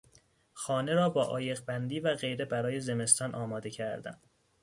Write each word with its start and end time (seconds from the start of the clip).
خانه 0.53 0.93
را 0.93 1.09
با 1.09 1.23
عایقبندی 1.23 1.99
و 1.99 2.15
غیره 2.15 2.45
برای 2.45 2.79
زمستان 2.79 3.35
آماده 3.35 3.69
کردن 3.69 4.17